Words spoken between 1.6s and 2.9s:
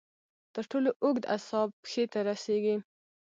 پښې ته رسېږي.